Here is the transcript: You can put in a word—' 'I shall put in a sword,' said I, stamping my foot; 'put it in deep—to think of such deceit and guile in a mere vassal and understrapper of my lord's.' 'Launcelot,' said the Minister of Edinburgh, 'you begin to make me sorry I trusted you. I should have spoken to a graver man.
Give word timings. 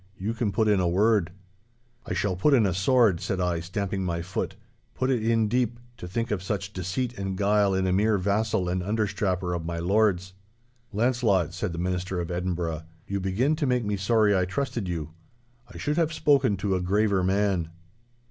You 0.17 0.33
can 0.33 0.51
put 0.51 0.67
in 0.67 0.79
a 0.79 0.87
word—' 0.87 1.31
'I 2.07 2.13
shall 2.15 2.35
put 2.35 2.55
in 2.55 2.65
a 2.65 2.73
sword,' 2.73 3.19
said 3.21 3.39
I, 3.39 3.59
stamping 3.59 4.03
my 4.03 4.23
foot; 4.23 4.55
'put 4.95 5.11
it 5.11 5.23
in 5.23 5.47
deep—to 5.47 6.07
think 6.07 6.31
of 6.31 6.41
such 6.41 6.73
deceit 6.73 7.15
and 7.19 7.37
guile 7.37 7.75
in 7.75 7.85
a 7.85 7.93
mere 7.93 8.17
vassal 8.17 8.67
and 8.67 8.81
understrapper 8.81 9.53
of 9.53 9.63
my 9.63 9.77
lord's.' 9.77 10.33
'Launcelot,' 10.91 11.53
said 11.53 11.71
the 11.71 11.77
Minister 11.77 12.19
of 12.19 12.31
Edinburgh, 12.31 12.81
'you 13.05 13.19
begin 13.19 13.55
to 13.57 13.67
make 13.67 13.85
me 13.85 13.95
sorry 13.95 14.35
I 14.35 14.45
trusted 14.45 14.87
you. 14.87 15.11
I 15.71 15.77
should 15.77 15.97
have 15.97 16.11
spoken 16.11 16.57
to 16.57 16.73
a 16.73 16.81
graver 16.81 17.23
man. 17.23 17.69